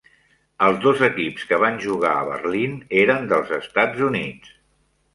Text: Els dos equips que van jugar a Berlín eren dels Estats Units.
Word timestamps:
Els 0.67 0.79
dos 0.85 1.03
equips 1.07 1.45
que 1.51 1.59
van 1.65 1.77
jugar 1.85 2.15
a 2.15 2.25
Berlín 2.33 2.75
eren 3.05 3.31
dels 3.35 3.57
Estats 3.63 4.07
Units. 4.13 4.61